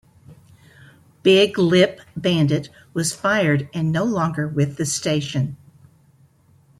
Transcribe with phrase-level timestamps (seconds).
[1.21, 5.57] Big Lip Bandit was fired and no longer with the station.